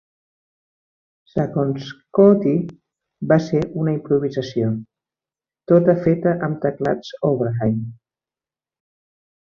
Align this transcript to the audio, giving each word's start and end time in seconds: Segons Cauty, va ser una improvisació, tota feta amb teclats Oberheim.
Segons 1.33 1.91
Cauty, 2.19 2.55
va 3.33 3.39
ser 3.49 3.63
una 3.83 3.95
improvisació, 3.99 4.73
tota 5.75 5.99
feta 6.09 6.37
amb 6.49 6.61
teclats 6.67 7.17
Oberheim. 7.35 7.81